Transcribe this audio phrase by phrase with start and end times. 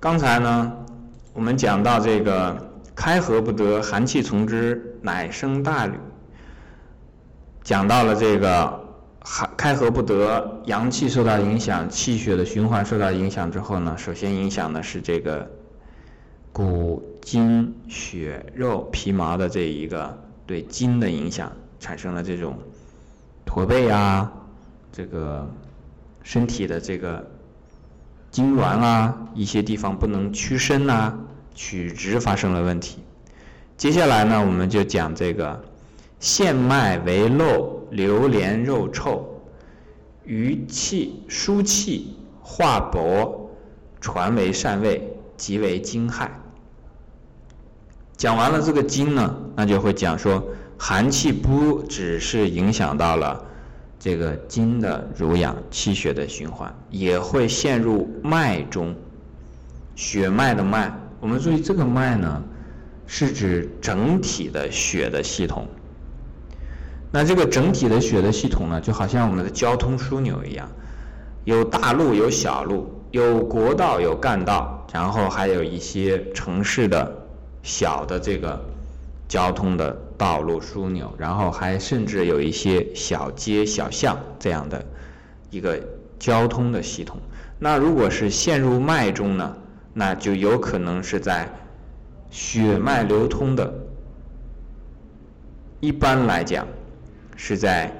[0.00, 0.72] 刚才呢，
[1.32, 5.94] 我们讲到这个开合不得，寒气从之，乃生大吕。
[7.64, 8.80] 讲到了这个
[9.18, 15.50] 寒开合不得，阳气受到影响，气血的循环受到影响之后呢，首先影响的是这个
[16.52, 22.56] 骨、筋、血、肉、皮毛的这一个对筋的影响，产生了这种
[23.44, 24.32] 驼背啊，
[24.92, 25.44] 这个
[26.22, 27.28] 身体的这个
[28.32, 31.14] 痉挛啊，一些地方不能屈伸呐，
[31.54, 32.98] 曲直发生了问题。
[33.76, 35.62] 接下来呢，我们就讲这个。
[36.20, 39.40] 线脉为漏，流连肉臭，
[40.24, 43.52] 余气疏气化薄，
[44.00, 46.28] 传为善味，即为惊害。
[48.16, 50.44] 讲完了这个经呢，那就会讲说，
[50.76, 53.44] 寒气不只是影响到了
[53.98, 58.94] 这个筋的濡养、气血的循环，也会陷入脉中，
[59.96, 60.92] 血脉的脉。
[61.20, 62.42] 我们注意这个脉呢，
[63.06, 65.66] 是指整体的血的系统。
[67.10, 70.70] 那这个整体的血的系统呢，就好像我们的交通枢纽一样，
[71.44, 77.12] 有大路有小路，有国道有干道，然后还有一些城市的
[77.62, 78.62] 小的这个
[79.26, 84.84] 交通的道路枢纽，然后还甚至有一些小街小巷这样的
[85.50, 85.80] 一个
[86.18, 87.16] 交通的系统。
[87.58, 89.56] 那如果是陷入脉中呢，
[89.94, 91.48] 那就有可能是在
[92.30, 93.72] 血脉流通的，
[95.80, 96.66] 一般来讲。
[97.40, 97.96] 是在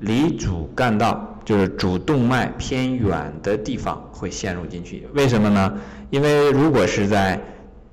[0.00, 5.08] 离主干道，就是主动脉偏远的地方会陷入进去。
[5.14, 5.72] 为什么呢？
[6.10, 7.40] 因为如果是在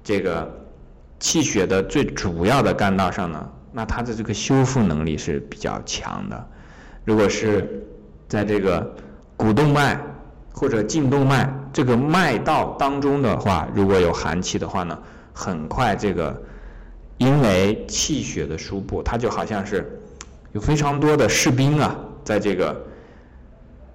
[0.04, 0.59] 这个
[1.20, 6.48] 气血的最主要的干道上呢，那它的这个修复能力是比较强的。
[7.06, 7.86] 如果是
[8.28, 8.95] 在这个
[9.36, 10.00] 股动脉
[10.52, 14.98] 或者颈动脉这个脉道当中的话，如果有寒气的话呢，
[15.34, 16.42] 很快这个
[17.17, 19.99] 因为气血的输布，它就好像是。
[20.52, 22.76] 有非常多的士兵啊，在这个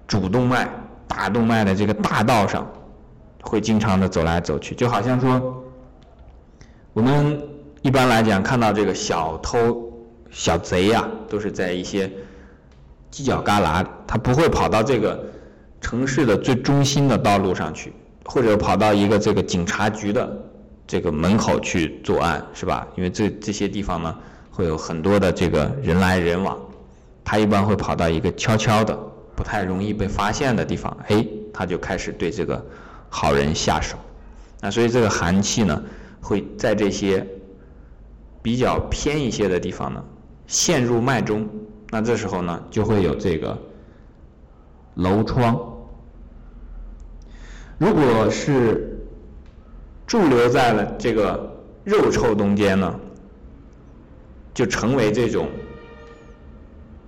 [0.07, 0.69] 主动脉、
[1.09, 2.65] 大动脉的这个大道上，
[3.43, 5.64] 会经常的走来走去，就好像说，
[6.95, 7.43] 我们
[7.83, 9.93] 一般来讲看到这个小偷、
[10.31, 12.11] 小贼呀，都是在一些
[13.11, 15.23] 犄角旮旯，他不会跑到这个
[15.81, 17.93] 城市的最中心的道路上去，
[18.25, 20.41] 或者跑到一个这个警察局的
[20.87, 22.87] 这个门口去作案，是吧？
[22.95, 24.17] 因为这这些地方呢。
[24.57, 26.57] 会有很多的这个人来人往，
[27.25, 28.97] 他一般会跑到一个悄悄的、
[29.35, 32.65] 不太容易被发现的地方，哎，他就开始对这个
[33.09, 33.97] 好人下手。
[34.61, 35.83] 那所以这个寒气呢，
[36.25, 37.27] 会在这些
[38.43, 40.03] 比较偏一些的地方呢，
[40.47, 41.47] 陷入脉中。
[41.91, 43.57] 那这时候呢，就会有这个
[44.95, 45.55] 楼疮。
[47.79, 48.99] 如果是
[50.07, 53.01] 驻留在了这个肉臭中间呢？
[54.55, 55.49] 就成为这种，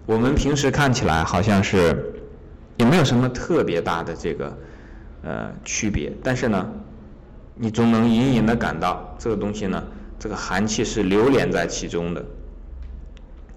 [0.04, 2.12] 我们平时看起来好像是
[2.77, 4.59] 也没有什么特别大的这个
[5.22, 6.69] 呃区别，但是呢，
[7.58, 9.82] 你总能隐隐的感到这个东西呢，
[10.18, 12.24] 这个寒气是流连在其中的。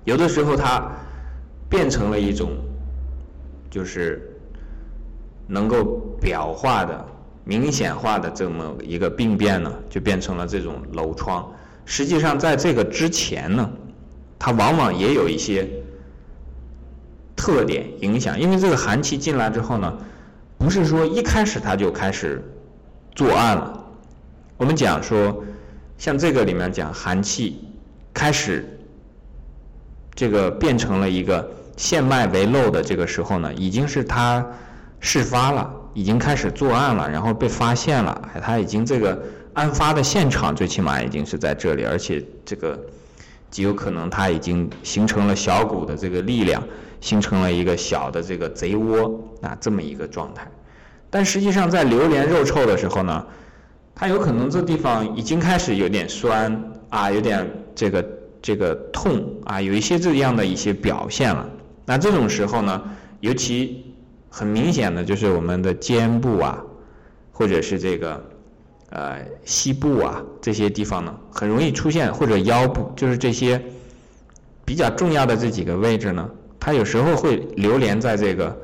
[0.05, 0.89] 有的时候它
[1.69, 2.51] 变成了一种，
[3.69, 4.35] 就是
[5.47, 5.83] 能够
[6.21, 7.05] 表化的、
[7.43, 11.45] 明显化的这么一个病变呢，就变成了这种楼疮。
[11.85, 13.69] 实际上，在这个之前呢，
[14.39, 15.69] 它往往也有一些
[17.35, 18.39] 特点影响。
[18.39, 19.97] 因为这个寒气进来之后呢，
[20.57, 22.41] 不是说一开始它就开始
[23.13, 23.75] 作案了。
[24.59, 25.41] 我们讲说，
[25.97, 27.63] 像这个里面讲寒气
[28.13, 28.77] 开始
[30.13, 34.45] 这个变成了一个线脉为漏的这个时候呢，已经是它
[34.99, 39.17] 事发了，已经开始作案了，然后被发现了，它已经这个。
[39.53, 42.79] 案发的现场最起码已经是在这里，而且这个
[43.49, 46.63] 极有可能它已经形成了小股的这个力量，
[47.01, 50.47] 形成了一个小的这个贼窝啊这么一个状态。
[51.09, 53.25] 但实际上在流连肉臭的时候呢，
[53.99, 58.09] 它有可能这地方已经开始有点酸啊，有点这个
[58.41, 61.45] 这个痛啊，有一些这样的一些表现了。
[61.85, 62.81] 那这种时候呢，
[63.19, 63.93] 尤其
[64.29, 66.63] 很明显的就是我们的肩部啊，
[67.33, 68.23] 或者是这个。
[68.91, 73.63] 呃，膝部啊这些地方呢，很容易出现，或者腰部，就是这些
[74.65, 76.27] 比较重要的这几个位置呢，
[76.59, 78.57] 它有时候会流连在这个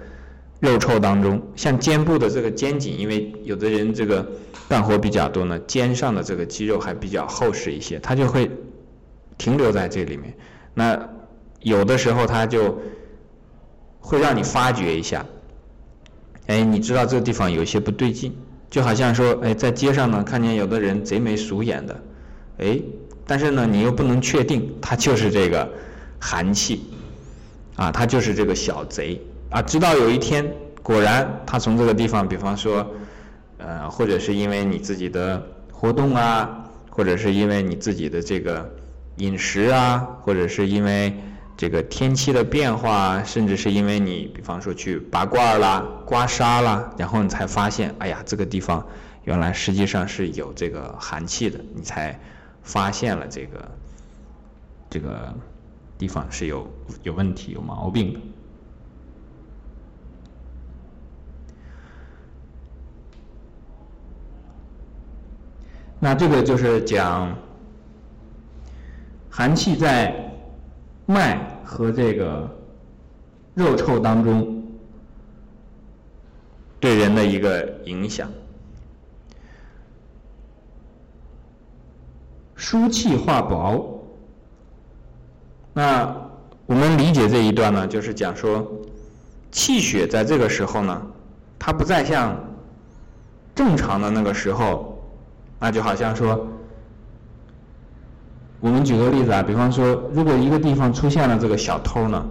[0.66, 1.42] 肉臭当中。
[1.56, 4.28] 像肩部的这个肩颈，因为有的人这个
[4.68, 8.52] 干活比较多呢，肩上的这个肌肉还比较厚实一些，它就会
[9.38, 10.34] 停留在这里面。
[10.74, 11.10] 那
[11.62, 12.78] 有的时候它就
[14.00, 15.26] 会让你发觉一下，
[16.48, 18.36] 哎，你知道这个地方有些不对劲。
[18.68, 22.04] 就好像说，哎，在街上呢，看见有的人贼眉鼠眼的，
[22.58, 22.82] 哎，
[23.26, 25.72] 但是呢，你又不能确定他就是这个
[26.20, 26.84] 寒气，
[27.78, 29.22] 啊，他就是这个小贼
[29.56, 29.62] 啊。
[29.62, 30.54] 直到有一天，
[30.84, 32.86] 果然他从这个地方，比方说，
[33.58, 35.42] 呃，或者是因为你自己的
[35.72, 38.70] 活动啊，或者是因为你自己的这个
[39.18, 41.14] 饮食啊，或者是因为。
[41.58, 48.86] 这个天气的变化，甚至是因为你，比方说去拔罐啦、刮痧啦，然后你才发现，哎呀，这个地方
[49.24, 52.20] 原来实际上是有这个寒气的，你才
[52.62, 53.72] 发现了这个
[54.90, 55.34] 这个
[55.98, 56.70] 地方是有
[57.04, 58.20] 有问题、有毛病的。
[66.06, 67.36] 那这个就是讲
[69.28, 70.22] 寒气在。
[71.08, 72.50] 脉和这个
[73.54, 74.64] 肉臭当中
[76.80, 78.28] 对人的一个影响，
[82.56, 84.04] 疏气化薄。
[85.74, 86.12] 那
[86.66, 88.68] 我们理解这一段呢，就是讲说
[89.52, 91.00] 气血在这个时候呢，
[91.60, 92.36] 它不再像
[93.54, 94.95] 正常的那个时候，
[95.60, 96.48] 那就好像说。
[98.62, 102.26] 我们举个例子啊，比方说，如果一个地方出现了这个小偷呢，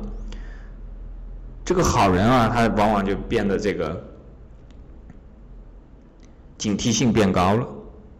[1.64, 4.02] 这个好人啊，他往往就变得这个
[6.58, 7.64] 警惕性变高了。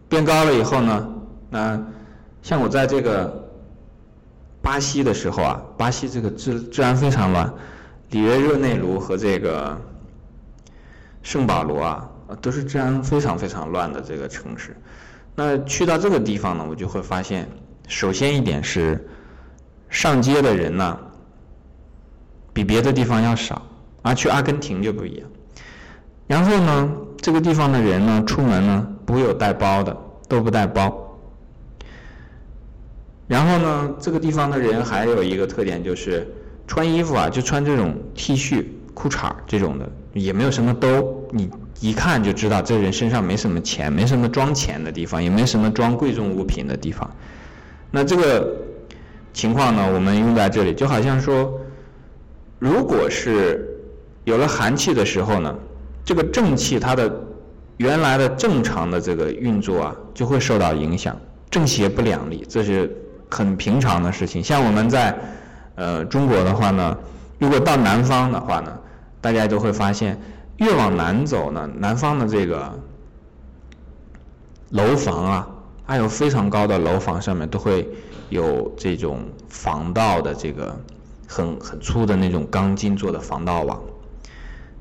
[0.07, 1.09] 变高了以后呢，
[1.49, 1.83] 那
[2.41, 3.49] 像我在这个
[4.61, 7.51] 巴西的时候啊，巴西这个治治安非常乱，
[8.11, 9.75] 里约热内卢和这个
[11.21, 14.75] 圣保罗啊，啊都是治安非常非常乱的这个城市。
[15.35, 17.47] 那去到这个地方呢，我就会发现。
[17.87, 19.07] 首先一点是，
[19.89, 20.97] 上街的人呢，
[22.51, 23.61] 比别的地方要少，
[24.01, 25.29] 而去阿根廷就不一样。
[26.25, 29.95] 然后呢，这个地方的人呢，出门呢不会有带包的，
[30.27, 31.15] 都不带包。
[33.27, 36.27] 然后呢，这个地方的人还有一个特点就是，
[36.65, 39.87] 穿衣服啊就穿这种 T 恤、裤衩这种的，
[40.21, 41.49] 也没有什么兜，你
[41.81, 47.09] 一看就知道这人身上没什么钱，没什么装钱的地方，也没什么装贵重物品的地方。
[47.91, 48.55] 那这个
[49.33, 51.53] 情况呢，我们用在这里，就好像说，
[52.59, 53.77] 如果是
[54.23, 55.53] 有了寒气的时候呢，
[56.05, 57.13] 这个正气它的
[57.75, 61.13] 原来的正常的这个运作啊，就会受到影响，
[61.49, 62.95] 正邪不两立，这是
[63.29, 64.41] 很平常的事情。
[64.41, 65.13] 像我们在
[65.75, 66.97] 呃中国的话呢，
[67.37, 68.79] 如果到南方的话呢，
[69.25, 70.21] 大家都会发现，
[70.57, 72.79] 越往南走呢，南方的这个
[74.69, 75.47] 楼房啊。
[75.87, 77.87] 还有非常高的楼房上面都会
[78.29, 79.19] 有这种
[79.49, 80.75] 防盗的这个
[81.27, 83.79] 很很粗的那种钢筋做的防盗网。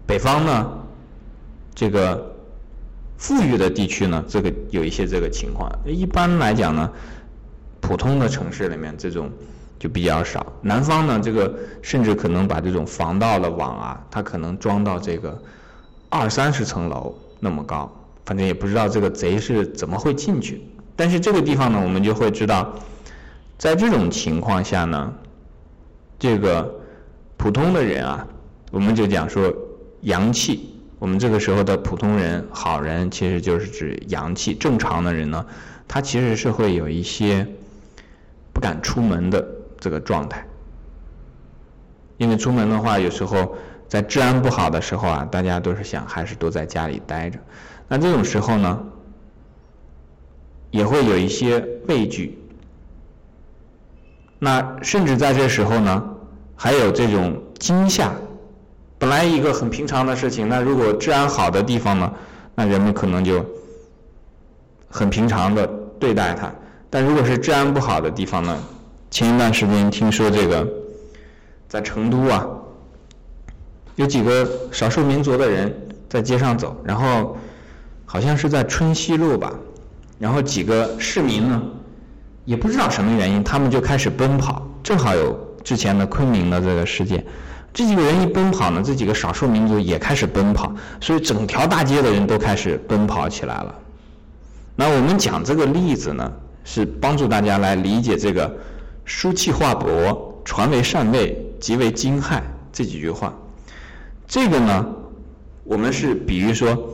[0.07, 0.73] 北方呢，
[1.75, 2.35] 这个
[3.19, 5.71] 富裕的地区呢，这个有一些这个情况。
[5.87, 6.91] 一般来讲呢，
[7.83, 9.31] 普通的城市里面这种
[9.79, 10.47] 就比较少。
[10.63, 15.41] 南方呢，这个甚至可能把这种防盗的网啊，它可能装到这个
[16.09, 17.91] 二三十层楼那么高，
[18.25, 20.63] 反正也不知道这个贼是怎么会进去。
[20.97, 22.73] 但是这个地方呢，我们就会知道，
[23.59, 25.13] 在这种情况下呢，
[26.19, 26.75] 这个
[27.37, 28.27] 普通的人啊，
[28.71, 29.53] 我们就讲说
[30.03, 30.71] 阳气。
[31.01, 34.55] 我们这个时候的普通人、好人，其实就是指阳气。
[34.55, 35.45] 正常的人呢，
[35.87, 37.47] 他其实是会有一些
[38.55, 39.47] 不敢出门的
[39.85, 40.43] 这个状态，
[42.17, 43.55] 因为出门的话，有时候
[43.87, 47.39] 在治安不好的时候啊，大家都是想还是都在家里待着。
[47.87, 48.81] 那这种时候呢？
[50.71, 52.37] 也会有一些畏惧，
[54.41, 56.03] 那甚至在这时候呢，
[56.57, 58.11] 还有这种惊吓。
[58.99, 62.13] 本来一个很平常的事情，那如果治安好的地方呢，
[62.57, 63.45] 那人们可能就
[64.89, 65.65] 很平常的
[66.01, 66.51] 对待它。
[66.91, 68.59] 但如果是治安不好的地方呢，
[69.15, 70.67] 前一段时间听说这个
[71.69, 72.45] 在成都啊，
[73.95, 75.73] 有几个少数民族的人
[76.09, 77.39] 在街上走，然后
[78.05, 79.55] 好像是在春熙路吧。
[80.19, 81.63] 然后几个市民呢，
[82.45, 84.67] 也不知道什么原因，他们就开始奔跑。
[84.83, 87.25] 正好有之前的昆明的这个事件，
[87.73, 93.73] 这几个人一奔跑呢，这几个少数民族也开始奔跑，所以整条大街的人都开始奔跑起来了。
[94.75, 96.33] 那我们讲这个例子呢，
[96.65, 98.53] 是帮助大家来理解这个
[99.05, 102.41] “疏气化薄，传为善味，即为惊骇”
[102.73, 103.35] 这几句话。
[104.27, 104.87] 这个呢，
[105.65, 106.91] 我们是比喻说。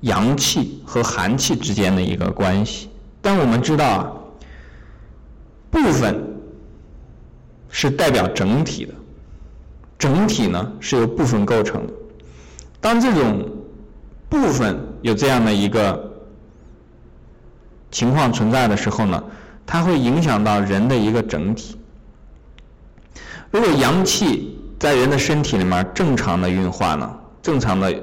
[0.00, 2.90] 阳气和寒气之间的一个关系，
[3.22, 4.12] 但我们知道啊，
[5.70, 6.22] 部分
[7.70, 8.92] 是代表整体的，
[9.98, 11.92] 整体呢是由部分构成的。
[12.82, 13.48] 当这种
[14.28, 16.12] 部分有这样的一个
[17.90, 19.24] 情况存在的时候呢，
[19.66, 21.76] 它会影响到人的一个整体。
[23.50, 27.94] 如果阳气在人的身体里面正常的运化呢，正常的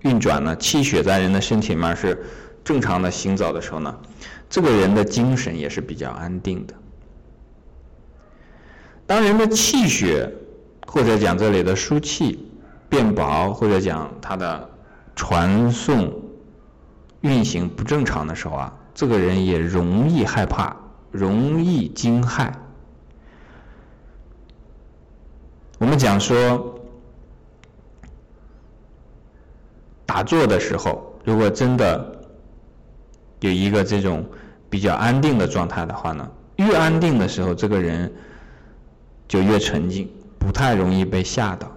[0.00, 2.24] 运转呢，气血在人的身体里面是
[2.64, 3.94] 正常的行走的时候呢，
[4.50, 6.74] 这个人的精神也是比较安定的。
[9.06, 10.30] 当人的气血
[10.86, 12.46] 或者讲这里的输气
[12.88, 14.68] 变薄，或者讲它的
[15.16, 16.12] 传送
[17.22, 20.76] 运行不正常的时候啊，这个人也容易害怕，
[21.10, 22.52] 容易惊骇。
[25.78, 26.78] 我们讲说，
[30.04, 32.20] 打坐的时候，如果真的
[33.40, 34.24] 有一个这种
[34.68, 38.12] 比较安定的状态的话呢，越安定的时候，这个人
[39.28, 41.70] 就越沉静，不太容易被吓到。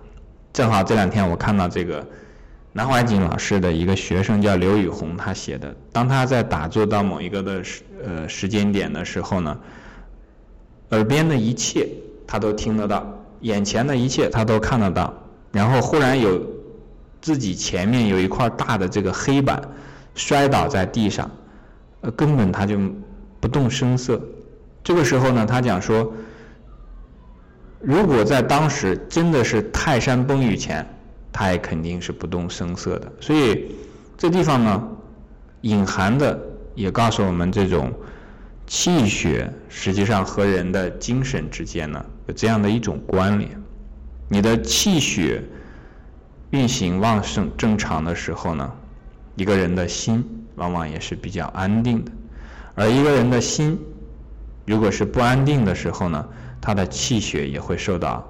[0.52, 2.06] 正好这两天我看到这个
[2.74, 9.60] 南怀瑾老师的一个学生叫刘宇红，他写的，当他在打坐到某一个的时呃时间点的时候呢，
[10.92, 11.88] 耳边的一切
[12.26, 13.06] 他都听得到。
[13.42, 15.12] 眼前的一切他都看得到，
[15.52, 16.40] 然后忽然有
[17.20, 19.60] 自己前面有一块大的这个黑板
[20.14, 21.30] 摔倒在地上，
[22.02, 22.78] 呃，根本他就
[23.40, 24.22] 不动声色。
[24.84, 26.14] 这个时候呢，他讲说，
[27.80, 30.88] 如果在当时真的是泰山崩于前，
[31.32, 33.12] 他也肯定是不动声色的。
[33.20, 33.76] 所以
[34.18, 34.88] 这地方呢，
[35.62, 36.40] 隐含的
[36.76, 37.92] 也告诉我们这种。
[38.68, 43.52] 气血实际上和人的精神之间呢有这样的一种关联。
[44.30, 45.44] 你的气血
[46.52, 48.72] 运行旺盛正常的时候呢，
[49.36, 50.24] 一个人的心
[50.56, 52.12] 往往也是比较安定的。
[52.74, 53.78] 而一个人的心
[54.66, 56.26] 如果是不安定的时候呢，
[56.62, 58.26] 他的气血也会受到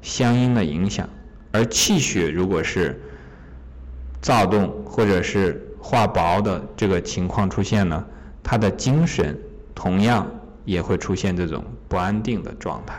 [0.00, 1.06] 相应的影响。
[1.52, 3.00] 而气血如果是
[4.20, 8.04] 躁动或者是化薄的这个情况出现呢，
[8.42, 9.38] 他的精神。
[9.74, 10.30] 同样
[10.64, 12.94] 也会出现这种不安定的状态。